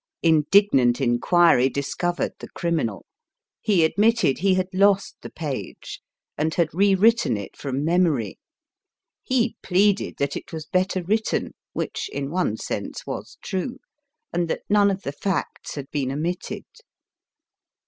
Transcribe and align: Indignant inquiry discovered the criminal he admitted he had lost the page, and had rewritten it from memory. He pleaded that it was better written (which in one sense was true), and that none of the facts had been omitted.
Indignant 0.23 0.99
inquiry 0.99 1.69
discovered 1.69 2.31
the 2.39 2.49
criminal 2.49 3.05
he 3.61 3.85
admitted 3.85 4.39
he 4.39 4.55
had 4.55 4.67
lost 4.73 5.15
the 5.21 5.29
page, 5.29 6.01
and 6.39 6.55
had 6.55 6.73
rewritten 6.73 7.37
it 7.37 7.55
from 7.55 7.85
memory. 7.85 8.39
He 9.21 9.57
pleaded 9.61 10.15
that 10.17 10.35
it 10.35 10.51
was 10.51 10.65
better 10.65 11.03
written 11.03 11.53
(which 11.73 12.09
in 12.11 12.31
one 12.31 12.57
sense 12.57 13.05
was 13.05 13.37
true), 13.43 13.77
and 14.33 14.47
that 14.47 14.63
none 14.67 14.89
of 14.89 15.03
the 15.03 15.11
facts 15.13 15.75
had 15.75 15.85
been 15.91 16.11
omitted. 16.11 16.65